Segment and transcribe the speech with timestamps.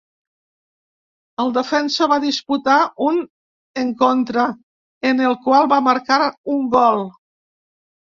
[1.41, 3.19] El defensa va disputar un
[3.81, 4.45] encontre,
[5.11, 6.19] en el qual va marcar
[6.55, 7.05] un gol.